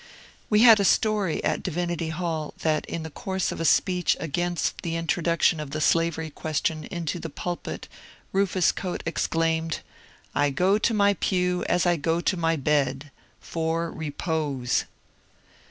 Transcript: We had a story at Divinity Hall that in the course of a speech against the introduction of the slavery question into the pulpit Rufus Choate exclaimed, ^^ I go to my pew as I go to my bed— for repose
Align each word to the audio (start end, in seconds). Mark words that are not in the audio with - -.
We 0.49 0.61
had 0.63 0.79
a 0.79 0.83
story 0.83 1.43
at 1.43 1.61
Divinity 1.61 2.09
Hall 2.09 2.55
that 2.61 2.87
in 2.87 3.03
the 3.03 3.11
course 3.11 3.51
of 3.51 3.61
a 3.61 3.65
speech 3.65 4.17
against 4.19 4.81
the 4.81 4.95
introduction 4.95 5.59
of 5.59 5.69
the 5.69 5.79
slavery 5.79 6.31
question 6.31 6.85
into 6.85 7.19
the 7.19 7.29
pulpit 7.29 7.87
Rufus 8.33 8.71
Choate 8.73 9.03
exclaimed, 9.05 9.73
^^ 9.73 9.79
I 10.33 10.49
go 10.49 10.79
to 10.79 10.93
my 10.95 11.13
pew 11.19 11.63
as 11.65 11.85
I 11.85 11.97
go 11.97 12.19
to 12.19 12.35
my 12.35 12.55
bed— 12.55 13.11
for 13.39 13.91
repose 13.91 14.85